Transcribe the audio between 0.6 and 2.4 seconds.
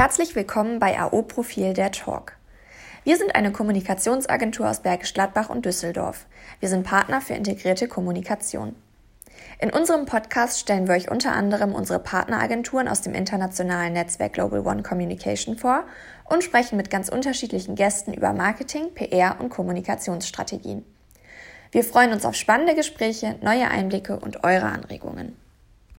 bei AO Profil der Talk.